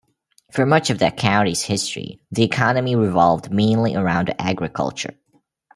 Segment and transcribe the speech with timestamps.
[0.51, 5.13] For much of the county's history, the economy revolved mainly around agriculture.